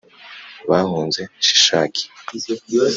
bahunze 0.69 1.21
Shishaki. 1.45 2.03